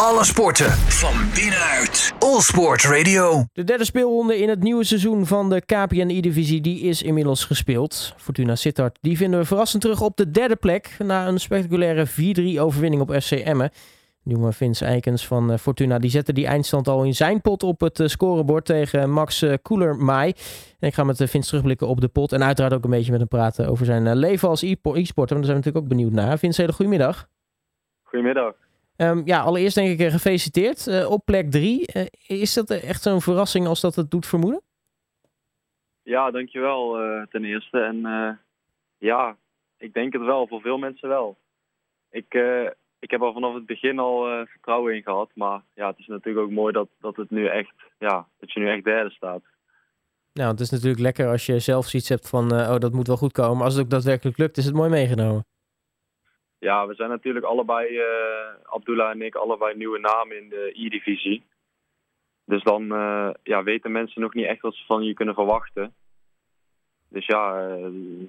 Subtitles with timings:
[0.00, 2.14] Alle sporten van binnenuit.
[2.18, 3.44] All Sport Radio.
[3.52, 8.14] De derde speelronde in het nieuwe seizoen van de KPN E-divisie die is inmiddels gespeeld.
[8.16, 12.06] Fortuna Sittard die vinden we verrassend terug op de derde plek na een spectaculaire
[12.56, 13.70] 4-3 overwinning op FC Emmen.
[14.22, 17.80] Nieuwe Vince Eikens van eh, Fortuna die zette die eindstand al in zijn pot op
[17.80, 20.32] het eh, scorebord tegen Max eh, Koeler-Mai.
[20.78, 23.20] En ik ga met Vince terugblikken op de pot en uiteraard ook een beetje met
[23.20, 25.12] hem praten over zijn leven als e-sporter.
[25.14, 26.38] Want daar zijn we natuurlijk ook benieuwd naar.
[26.38, 27.28] Vince, hele goedemiddag.
[28.02, 28.65] Goedemiddag.
[28.96, 31.84] Um, ja, allereerst denk ik gefeliciteerd uh, op plek 3.
[31.96, 34.60] Uh, is dat echt zo'n verrassing als dat het doet vermoeden?
[36.02, 37.80] Ja, dankjewel uh, ten eerste.
[37.80, 38.00] En
[38.98, 39.36] ja,
[39.76, 41.36] ik denk het wel, voor veel mensen wel.
[42.10, 42.34] Ik,
[42.98, 45.30] ik heb er vanaf het begin al vertrouwen in gehad.
[45.34, 48.60] Maar ja, het is natuurlijk ook mooi dat, dat, het nu echt, ja, dat je
[48.60, 49.42] nu echt derde staat.
[50.32, 53.16] Nou, het is natuurlijk lekker als je zelf zoiets hebt van, oh dat moet wel
[53.16, 53.64] goed komen.
[53.64, 55.44] Als het ook daadwerkelijk lukt, is het mooi meegenomen.
[56.58, 58.04] Ja, we zijn natuurlijk allebei, uh,
[58.62, 61.42] Abdullah en ik, allebei nieuwe namen in de E-divisie.
[62.44, 65.94] Dus dan uh, ja, weten mensen nog niet echt wat ze van je kunnen verwachten.
[67.08, 67.86] Dus ja, uh,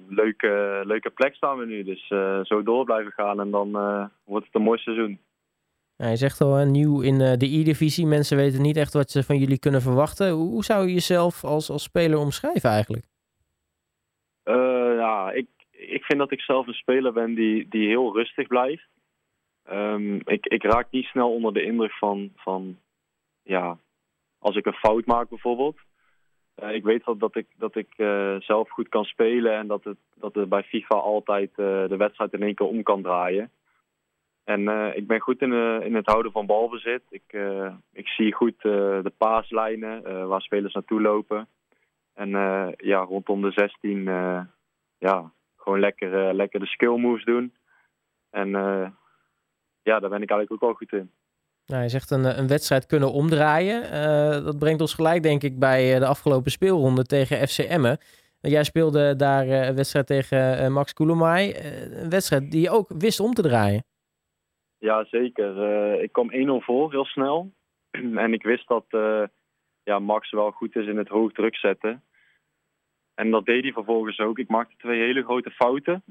[0.08, 1.84] leuke, leuke plek staan we nu.
[1.84, 2.06] Dus
[2.48, 3.70] zo door blijven gaan en dan
[4.24, 5.20] wordt het een mooi seizoen.
[5.96, 8.06] Ja, je zegt al, nieuw in de E-divisie.
[8.06, 10.30] Mensen weten niet echt wat ze van jullie kunnen verwachten.
[10.30, 13.04] Hoe, hoe zou je jezelf als, als speler omschrijven eigenlijk?
[14.98, 15.46] ja, ik,
[15.88, 18.88] ik vind dat ik zelf een speler ben die, die heel rustig blijft.
[19.70, 22.78] Um, ik, ik raak niet snel onder de indruk van, van
[23.42, 23.78] ja,
[24.38, 25.76] als ik een fout maak bijvoorbeeld.
[26.62, 29.84] Uh, ik weet wel dat ik, dat ik uh, zelf goed kan spelen en dat
[29.84, 33.50] het, dat het bij FIFA altijd uh, de wedstrijd in één keer om kan draaien.
[34.44, 35.52] En ik ben goed in,
[35.82, 37.02] in het houden van balbezit.
[37.10, 37.36] Ik,
[37.92, 41.48] ik zie goed de paaslijnen waar spelers naartoe lopen.
[42.14, 42.30] En
[42.76, 44.02] ja, rondom de 16
[44.98, 47.54] ja, gewoon lekker, uh, lekker de skill moves doen.
[48.30, 48.88] En uh,
[49.82, 51.10] ja, daar ben ik eigenlijk ook wel goed in.
[51.66, 53.82] Nou, je zegt een, een wedstrijd kunnen omdraaien.
[53.82, 57.98] Uh, dat brengt ons gelijk, denk ik, bij de afgelopen speelronde tegen FC Emmen.
[58.40, 61.54] Jij speelde daar een wedstrijd tegen Max Koulomai.
[61.90, 63.84] een wedstrijd die je ook wist om te draaien.
[64.78, 66.02] Ja, zeker.
[66.02, 67.52] ik kwam 1-0 voor, heel snel.
[68.24, 68.84] en ik wist dat
[69.82, 72.02] ja, Max wel goed is in het hoog druk zetten.
[73.18, 74.38] En dat deed hij vervolgens ook.
[74.38, 76.02] Ik maakte twee hele grote fouten.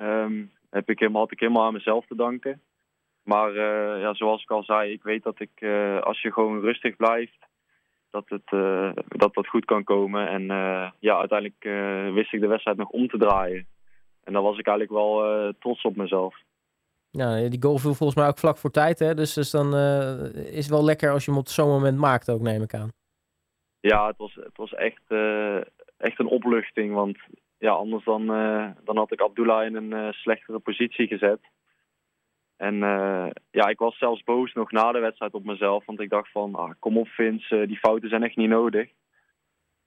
[0.00, 2.62] Um, heb ik helemaal, had ik helemaal aan mezelf te danken.
[3.22, 6.60] Maar uh, ja, zoals ik al zei, ik weet dat ik, uh, als je gewoon
[6.60, 7.38] rustig blijft,
[8.10, 10.28] dat het, uh, dat, dat goed kan komen.
[10.28, 10.42] En
[10.98, 11.62] ja, uiteindelijk
[12.14, 13.66] wist ik de wedstrijd nog om te draaien.
[14.24, 16.36] En dan was ik eigenlijk wel trots op mezelf.
[17.10, 18.98] Ja, die goal viel volgens mij ook vlak voor tijd.
[18.98, 19.14] Hè?
[19.14, 19.74] Dus, dus dan
[20.34, 22.88] is het wel lekker als je hem op zo'n moment maakt ook, neem ik aan.
[23.80, 25.02] Ja, het was, het was echt,
[25.96, 26.94] echt een opluchting.
[26.94, 27.18] Want
[27.58, 31.40] ja, anders dan, uh, dan had ik Abdullah in een uh, slechtere positie gezet.
[32.56, 35.84] En uh, ja, ik was zelfs boos nog na de wedstrijd op mezelf.
[35.84, 38.90] Want ik dacht van, ah, kom op Vince, die fouten zijn echt niet nodig.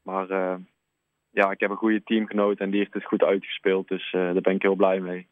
[0.03, 0.27] Maar
[1.31, 3.87] ja, ik heb een goede teamgenoot en die heeft het goed uitgespeeld.
[3.87, 5.27] Dus daar ben ik heel blij mee.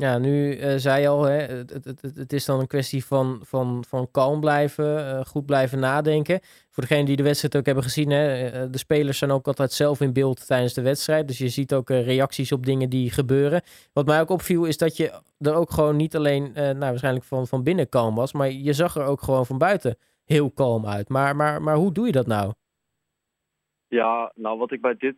[0.00, 3.40] Ja, nu uh, zei je al, hè, het, het, het, is dan een kwestie van,
[3.44, 6.40] van, van kalm blijven, uh, goed blijven nadenken.
[6.70, 9.72] Voor degenen die de wedstrijd ook hebben gezien, hè, uh, de spelers zijn ook altijd
[9.72, 11.28] zelf in beeld tijdens de wedstrijd.
[11.28, 13.62] Dus je ziet ook reacties op dingen die gebeuren.
[13.92, 17.46] Wat mij ook opviel is dat je er ook gewoon niet alleen, nou, waarschijnlijk van,
[17.46, 21.08] van binnen kalm was, maar je zag er ook gewoon van buiten heel kalm uit.
[21.08, 22.52] Maar, maar, maar hoe doe je dat nou?
[23.86, 25.16] Ja, nou wat ik bij dit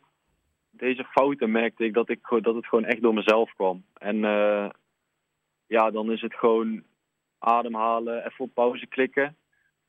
[0.70, 3.84] deze fouten merkte ik dat, ik dat het gewoon echt door mezelf kwam.
[3.94, 4.70] En uh,
[5.66, 6.82] ja, dan is het gewoon
[7.38, 9.36] ademhalen, even op pauze klikken.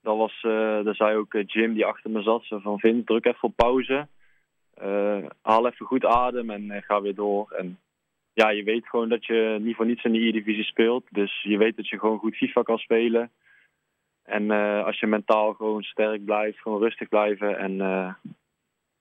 [0.01, 3.25] Dat was, uh, daar zei ook eh, Jim die achter me zat, van Vin, druk
[3.25, 4.07] even op pauze.
[5.41, 7.51] Haal even goed adem en ga weer door.
[7.51, 7.79] En
[8.33, 11.03] ja, je weet gewoon dat je niet voor niets in de E-divisie speelt.
[11.09, 13.31] Dus je weet dat je gewoon goed FIFA kan spelen.
[14.23, 14.51] En
[14.85, 17.75] als je mentaal gewoon sterk blijft, gewoon rustig blijven en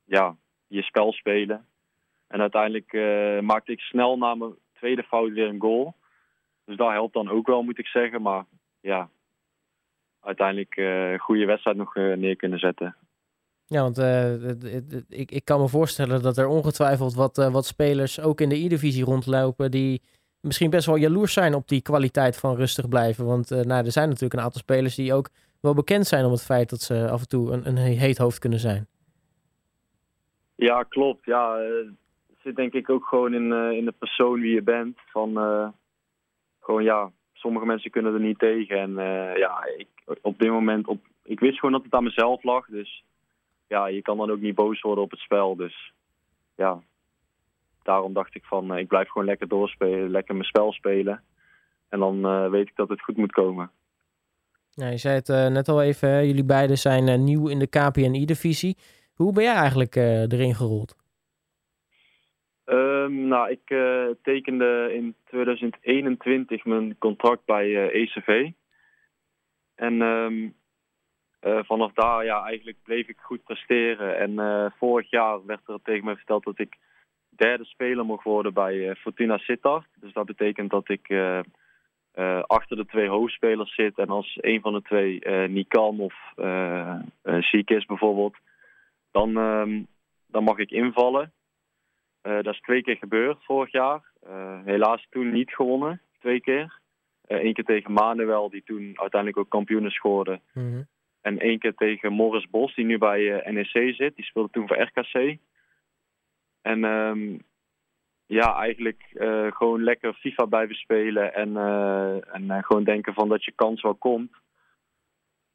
[0.05, 0.37] ja,
[0.67, 1.70] je spel spelen.
[2.31, 5.95] En uiteindelijk uh, maakte ik snel na mijn tweede fout weer een goal.
[6.65, 8.23] Dus dat helpt dan ook wel, moet ik zeggen.
[8.23, 8.45] Maar
[8.81, 9.09] ja,
[10.21, 12.97] uiteindelijk een goede wedstrijd nog uh, neer kunnen zetten.
[13.67, 13.99] Ja, want
[15.09, 19.05] ik, ik kan me voorstellen dat er ongetwijfeld wat, wat spelers ook in de E-divisie
[19.05, 20.03] rondlopen die
[20.41, 23.27] misschien best wel jaloers zijn op die kwaliteit van rustig blijven.
[23.27, 25.29] Want nou, er zijn natuurlijk een aantal spelers die ook
[25.61, 28.39] wel bekend zijn om het feit dat ze af en toe een, een heet hoofd
[28.39, 28.87] kunnen zijn.
[30.55, 31.25] Ja, klopt.
[31.25, 31.59] Ja,
[32.43, 34.99] zit denk ik ook gewoon in, uh, in de persoon wie je bent.
[35.07, 35.69] Van uh,
[36.61, 38.79] gewoon ja, sommige mensen kunnen er niet tegen.
[38.79, 39.89] En uh, ja, ik,
[40.23, 42.67] op dit moment, op, ik wist gewoon dat het aan mezelf lag.
[42.67, 43.05] Dus
[43.67, 45.57] ja, je kan dan ook niet boos worden op het spel.
[45.57, 45.93] Dus
[46.55, 46.83] ja,
[47.83, 51.23] daarom dacht ik van ik blijf gewoon lekker doorspelen, lekker mijn spel spelen.
[51.89, 53.71] En dan weet ik dat het goed moet komen.
[54.71, 58.77] Ja, je zei het net al even, jullie beiden zijn nieuw in de KPNI-divisie.
[59.15, 61.00] Hoe ben jij eigenlijk erin gerold?
[63.05, 63.67] Um, nou, ik
[64.23, 68.51] tekende in 2021 mijn contract bij ECV.
[69.75, 70.55] En um,
[71.43, 74.19] uh, vanaf daar, ja, eigenlijk bleef ik goed presteren.
[74.19, 76.77] En vorig jaar werd er tegen me verteld dat ik
[77.29, 79.87] derde speler mocht worden bij uh, Fortuna Sittard.
[79.95, 81.15] Dus dat betekent dat ik
[82.47, 83.99] achter de twee hoofdspelers zit.
[83.99, 86.15] En als een van de twee niet kan of
[87.41, 88.37] ziek is bijvoorbeeld,
[89.11, 89.87] dan, um,
[90.27, 91.33] dan mag ik invallen.
[92.23, 94.03] Dat is twee keer gebeurd vorig jaar.
[94.65, 96.81] helaas toen niet gewonnen, twee keer.
[97.27, 100.41] Eén keer tegen Manuel, die toen uiteindelijk ook kampioen scoorde.
[100.53, 100.87] Mm -hmm.
[101.21, 104.17] En één keer tegen Morris Bos, die nu bij eh, NEC zit.
[104.17, 105.39] Die speelde toen voor RKC.
[106.63, 107.43] En um,
[108.27, 111.35] ja, eigenlijk uh, gewoon lekker FIFA blijven spelen.
[111.35, 114.33] En, uh, en gewoon denken van dat je kans wel komt.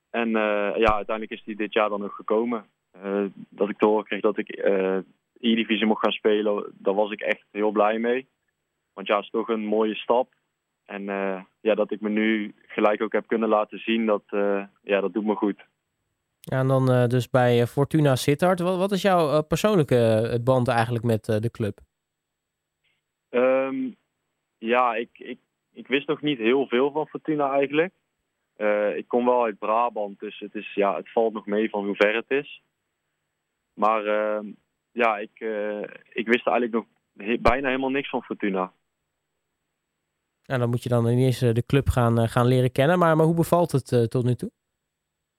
[0.10, 2.66] En ja, uiteindelijk is die dit jaar dan nog gekomen.
[3.50, 4.50] dat ik te horen kreeg dat ik
[5.40, 6.74] E-divisie mocht gaan spelen.
[6.74, 8.28] Daar was ik echt heel blij mee.
[8.94, 10.34] Want ja, het is toch een mooie stap.
[10.86, 14.64] En uh, ja, dat ik me nu gelijk ook heb kunnen laten zien, dat, uh,
[14.82, 15.66] ja, dat doet me goed.
[16.40, 18.60] Ja, en dan uh, dus bij Fortuna Sittard.
[18.60, 21.80] Wat, wat is jouw persoonlijke band eigenlijk met de club?
[23.30, 23.96] Um,
[24.58, 25.40] ja, ik, ik,
[25.74, 27.94] ik wist nog niet heel veel van Fortuna eigenlijk.
[28.96, 31.96] ik kom wel uit Brabant, dus het, is, ja, het valt nog mee van hoe
[31.96, 32.62] ver het is.
[33.74, 34.48] Maar ehm,
[34.96, 35.40] ja, ik,
[36.14, 36.86] ik wist eigenlijk nog
[37.42, 38.72] bijna helemaal niks van Fortuna.
[40.46, 43.00] En dan moet je dan ineens de club gaan, eh, gaan leren kennen.
[43.00, 44.52] Maar, maar hoe bevalt het uh, tot nu toe?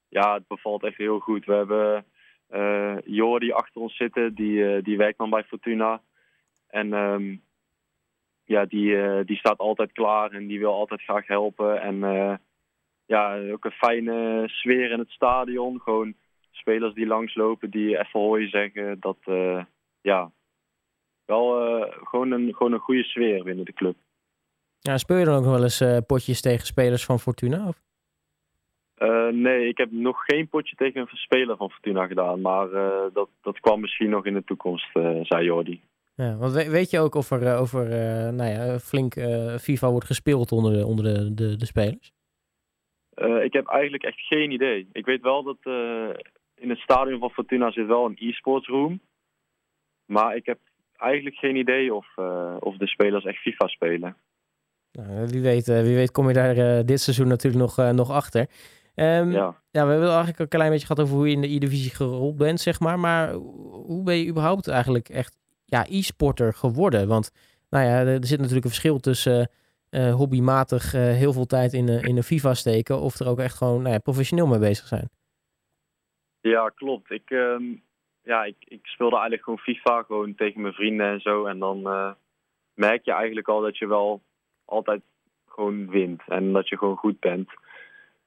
[0.09, 1.45] Ja, het bevalt echt heel goed.
[1.45, 2.05] We hebben
[2.51, 6.03] uh, Jordi achter ons zitten, die, die werkt dan bij Fortuna.
[6.67, 7.43] En um,
[8.45, 11.81] ja, die, die staat altijd klaar en die wil altijd graag helpen.
[11.81, 11.99] En
[13.07, 15.81] ja, ook een fijne sfeer in het stadion.
[15.81, 16.15] Gewoon
[16.57, 18.97] spelers die langslopen, die even hooi zeggen.
[19.01, 19.19] Dat,
[20.01, 20.31] ja,
[21.25, 21.49] wel
[21.91, 23.97] gewoon, een, gewoon een goede sfeer binnen de club.
[24.87, 27.69] Ja, speel je dan ook wel eens uh, potjes tegen spelers van Fortuna?
[27.69, 27.83] Of?
[28.99, 32.41] Uh, nee, ik heb nog geen potje tegen een speler van Fortuna gedaan.
[32.41, 34.91] Maar uh, dat, dat kwam misschien nog in de toekomst,
[35.23, 35.81] zei Jordi.
[36.15, 37.89] Ja, want weet je ook of er over
[38.33, 39.15] nou ja, flink
[39.61, 42.13] FIFA wordt gespeeld onder de, onder de, de, de spelers?
[43.43, 44.89] ik heb eigenlijk echt geen idee.
[44.93, 45.59] Ik weet wel dat
[46.57, 49.01] in het stadion van Fortuna zit wel een e-sports room.
[50.05, 50.59] Maar ik heb
[50.97, 52.17] eigenlijk geen idee of,
[52.59, 54.17] of de spelers echt FIFA spelen.
[54.97, 57.91] Nou, wie, weet, eh, wie weet kom je daar uh, dit seizoen natuurlijk nog, uh,
[57.91, 58.41] nog achter.
[58.95, 59.63] Um, ja.
[59.71, 62.37] ja, we hebben eigenlijk een klein beetje gehad over hoe je in de E-divisie gerold
[62.37, 62.99] bent, zeg maar.
[62.99, 67.09] Maar hoe ben je überhaupt eigenlijk echt ja, e-sporter geworden?
[67.09, 67.31] Want
[67.71, 69.51] nou ja, er zit natuurlijk een verschil tussen
[69.91, 73.01] hobbymatig heel veel tijd in, in de FIFA steken...
[73.01, 75.09] of er ook echt gewoon nou ja, professioneel mee bezig zijn.
[76.49, 77.11] Ja, klopt.
[77.11, 77.83] Ik, um,
[78.23, 81.45] ja, ik, ik speelde eigenlijk gewoon FIFA, gewoon tegen mijn vrienden en zo.
[81.45, 81.83] En dan
[82.75, 84.23] merk je eigenlijk al dat je wel
[84.65, 85.03] altijd
[85.49, 87.51] gewoon wint en dat je gewoon goed bent.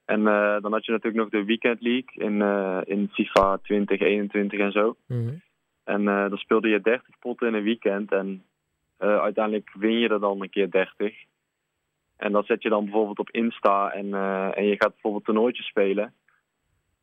[0.04, 4.58] En uh, dan had je natuurlijk nog de Weekend League in, uh, in FIFA 2021
[4.60, 4.96] en zo.
[5.06, 5.42] Mm -hmm.
[5.84, 8.44] En dan speelde je 30 potten in een weekend en
[8.98, 11.14] uiteindelijk win je er dan een keer 30.
[12.16, 14.14] En dat zet je dan bijvoorbeeld op Insta en,
[14.54, 16.14] en je gaat bijvoorbeeld toernooitjes spelen.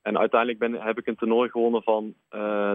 [0.02, 2.14] En uiteindelijk ben, heb ik een toernooi gewonnen van,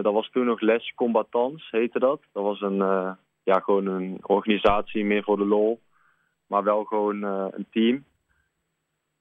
[0.01, 2.21] dat was toen nog Les Combatants, heette dat.
[2.31, 2.77] Dat was een,
[3.43, 5.79] ja, gewoon een organisatie meer voor de lol
[6.53, 8.05] maar wel gewoon uh, een team.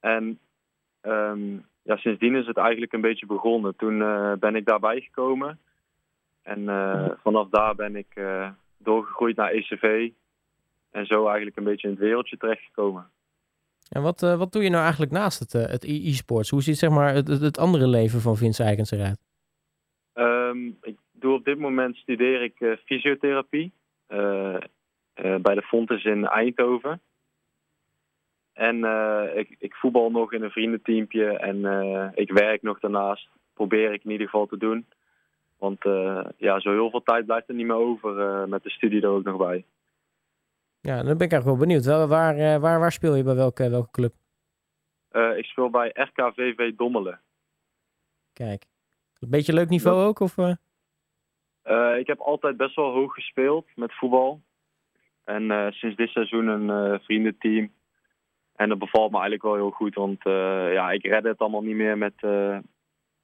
[0.00, 0.38] En
[1.02, 3.76] um, ja, sindsdien is het eigenlijk een beetje begonnen.
[3.76, 3.98] Toen
[4.38, 5.58] ben ik daarbij gekomen.
[6.42, 6.64] En
[7.22, 8.20] vanaf daar ben ik
[8.78, 10.10] doorgegroeid naar ECV.
[10.90, 13.10] En zo eigenlijk een beetje in het wereldje terechtgekomen.
[13.92, 16.50] En wat, wat doe je nou eigenlijk naast het, het e-sports?
[16.50, 19.18] Hoe ziet zeg maar, het, het andere leven van Vince Eigens eruit?
[20.14, 23.72] Um, ik doe op dit moment studeer ik fysiotherapie.
[25.14, 27.00] bij de Fontes in Eindhoven.
[28.52, 28.76] En
[29.36, 31.56] ik, ik voetbal nog in een vriendenteampje en
[32.14, 33.28] ik werk nog daarnaast.
[33.54, 34.86] Probeer ik in ieder geval te doen.
[35.58, 35.82] Want
[36.36, 39.24] ja, zo heel veel tijd blijft er niet meer over met de studie er ook
[39.24, 39.64] nog bij.
[40.82, 41.84] Ja, dan ben ik eigenlijk wel benieuwd.
[41.84, 44.14] Waar, waar, waar, waar speel je bij welke, welke club?
[45.36, 47.20] ik speel bij RKVV Dommelen.
[48.32, 48.64] Kijk,
[49.18, 50.20] een beetje leuk niveau ook?
[50.20, 50.36] Of,
[51.98, 54.42] ik heb altijd best wel hoog gespeeld met voetbal.
[55.24, 57.72] En sinds dit seizoen een vriendenteam
[58.54, 60.22] en dat bevalt me eigenlijk wel heel goed, want
[60.72, 62.14] ja, ik redde het allemaal niet meer met,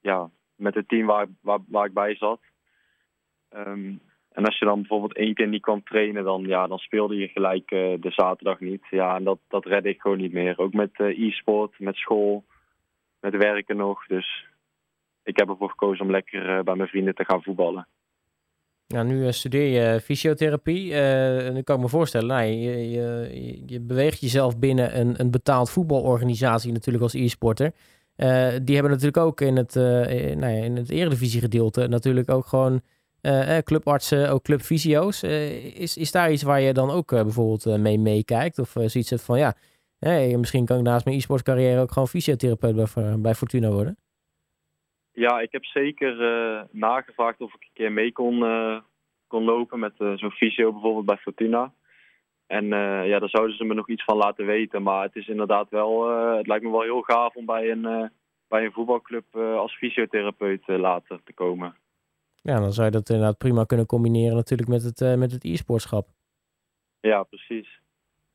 [0.01, 2.41] ja, met het team waar, waar, waar ik bij zat.
[3.57, 4.01] Um,
[4.39, 7.29] en als je dan bijvoorbeeld één keer niet kan trainen, dan, ja, dan speelde je
[7.29, 8.83] gelijk uh, de zaterdag niet.
[8.91, 10.59] Ja, en dat, dat redde ik gewoon niet meer.
[10.59, 12.45] Ook met e-sport, met school.
[13.21, 14.07] met werken nog.
[14.07, 14.47] Dus
[15.23, 17.87] ik heb ervoor gekozen om lekker bij mijn vrienden te gaan voetballen.
[18.87, 20.95] Nou, nu studeer je fysiotherapie.
[20.95, 25.31] en nu kan ik me voorstellen, nou, je, je, je, beweegt jezelf binnen een, een
[25.31, 27.73] betaald voetbalorganisatie natuurlijk als e-sporter.
[28.63, 32.81] die hebben natuurlijk ook in het, nou ja, in het eredivisie gedeelte natuurlijk ook gewoon
[33.23, 35.23] uh, clubartsen, ook clubvisio's.
[35.23, 38.59] Uh, is, is daar iets waar je dan ook bijvoorbeeld mee meekijkt?
[38.59, 39.55] Of zoiets van ja,
[40.37, 43.97] misschien kan ik naast mijn e-sport carrière ook gewoon fysiotherapeut bij, bij Fortuna worden?
[45.13, 46.17] Ja, ik heb zeker
[46.71, 48.39] nagevraagd of ik een keer mee kon,
[49.27, 51.73] kon lopen met zo'n fysio bijvoorbeeld bij Fortuna.
[52.47, 52.67] En
[53.07, 54.83] ja, daar zouden ze me nog iets van laten weten.
[54.83, 58.11] Maar het is inderdaad wel, het lijkt me wel heel gaaf om bij een,
[58.49, 61.75] bij een voetbalclub als fysiotherapeut later te komen.
[62.43, 65.45] Ja, dan zou je dat inderdaad prima kunnen combineren natuurlijk met het, uh, met het
[65.45, 66.09] e-sportschap.
[67.01, 67.81] Ja, precies.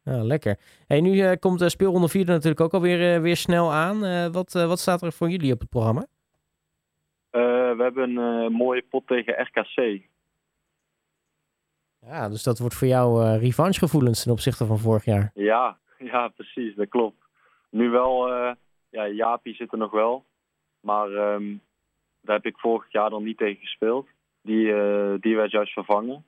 [0.04, 0.60] Ja, lekker.
[0.88, 4.32] Hey, nu uh, komt uh, speelronde 4 natuurlijk ook alweer uh, weer snel aan.
[4.32, 6.06] wat, wat staat er voor jullie op het programma?
[7.76, 10.02] we hebben een mooie pot tegen RKC.
[12.00, 15.32] Ja, dus dat wordt voor jou revanchegevoelens ten opzichte van vorig jaar.
[15.34, 17.26] Ja, ja precies, dat klopt.
[17.70, 18.30] Nu wel,
[18.90, 20.26] ja, Jaapie zit er nog wel.
[20.80, 21.62] Maar um,
[22.24, 24.08] daar heb ik vorig jaar dan niet tegen gespeeld.
[24.42, 26.24] Die, uh, die werd juist vervangen.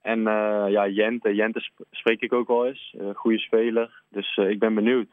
[0.00, 2.94] En uh, ja, Jente, Jente spreek ik ook wel eens.
[3.00, 4.02] Uh, goede speler.
[4.08, 5.08] Dus ik ben benieuwd.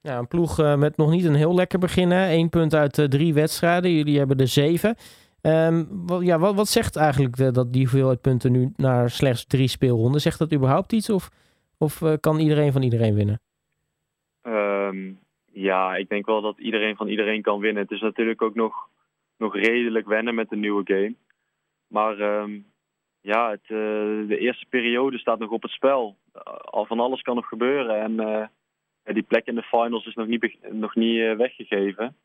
[0.00, 2.10] Ja, een ploeg met nog niet een heel lekker begin.
[2.10, 3.90] Eén punt uit drie wedstrijden.
[3.90, 4.96] Jullie hebben er zeven.
[5.42, 9.46] Um, wat, ja, wat, wat zegt eigenlijk de, dat die hoeveelheid punten nu naar slechts
[9.46, 10.20] drie speelronden?
[10.20, 11.10] Zegt dat überhaupt iets?
[11.10, 11.30] Of,
[11.78, 13.40] of kan iedereen van iedereen winnen?
[14.42, 15.18] Um,
[15.52, 17.82] ja, ik denk wel dat iedereen van iedereen kan winnen.
[17.82, 18.88] Het is natuurlijk ook nog
[19.36, 21.14] nog redelijk wennen met de nieuwe game.
[21.88, 22.60] Maar ehm,
[23.20, 26.16] ja, het, uh, de eerste periode staat nog op het spel.
[26.64, 28.00] al van alles kan nog gebeuren.
[28.00, 28.46] En uh,
[29.14, 32.16] die plek in de finals is nog niet, nog niet weggegeven.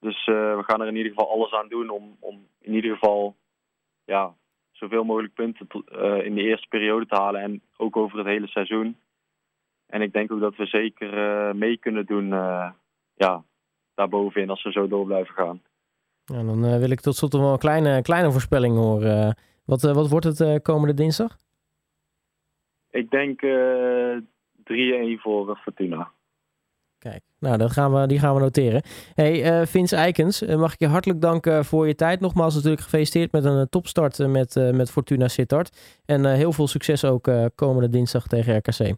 [0.00, 3.36] Dus we gaan er in ieder geval alles aan doen om, om in ieder geval
[4.04, 4.34] ja,
[4.70, 5.66] zoveel mogelijk punten
[6.24, 7.40] in de eerste periode te halen.
[7.40, 8.96] En ook over het hele seizoen.
[9.86, 12.28] En ik denk ook dat we zeker mee kunnen doen
[13.14, 13.44] ja,
[13.94, 15.62] daarbovenin als we zo door blijven gaan.
[16.32, 19.36] Ja, dan uh, wil ik tot slot nog wel een kleine, kleine voorspelling horen.
[19.64, 21.36] wat, uh, wat wordt het uh, komende dinsdag?
[22.90, 23.46] Ik denk 3-1
[25.20, 26.10] voor Fortuna.
[26.98, 28.82] Kijk, nou, dat gaan we, die gaan we noteren.
[29.14, 32.20] Hey, Vince Eikens, mag ik je hartelijk danken voor je tijd.
[32.20, 36.00] Nogmaals natuurlijk gefeliciteerd met een topstart met, met Fortuna Sittard.
[36.06, 38.96] En heel veel succes ook komende dinsdag tegen RKC.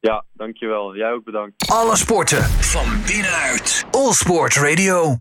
[0.00, 0.96] Ja, dankjewel.
[0.96, 1.70] Jij ook bedankt.
[1.70, 3.86] Alle sporten van binnenuit.
[3.90, 5.16] All Sport Radio.